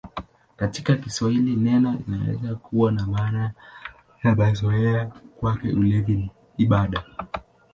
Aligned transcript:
Katika 0.55 0.95
Kiswahili 0.95 1.55
neno 1.55 1.97
linaweza 2.07 2.55
kuwa 2.55 2.91
na 2.91 3.07
maana 3.07 3.51
ya 4.23 4.35
mazoea: 4.35 5.05
"Kwake 5.39 5.69
ulevi 5.69 6.13
ni 6.13 6.31
ibada". 6.57 7.03